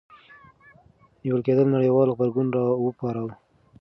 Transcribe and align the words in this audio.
نیول 1.21 1.41
کېدل 1.47 1.67
نړیوال 1.75 2.07
غبرګون 2.13 2.47
راوپاروه. 2.55 3.33